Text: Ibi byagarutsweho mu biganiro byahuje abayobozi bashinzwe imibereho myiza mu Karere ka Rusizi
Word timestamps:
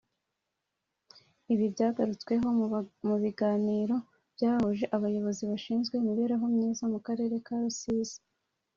Ibi 1.53 1.65
byagarutsweho 1.73 2.45
mu 3.07 3.15
biganiro 3.23 3.95
byahuje 4.35 4.85
abayobozi 4.95 5.41
bashinzwe 5.51 5.93
imibereho 5.97 6.45
myiza 6.55 6.83
mu 6.93 6.99
Karere 7.05 7.35
ka 7.45 7.55
Rusizi 7.63 8.19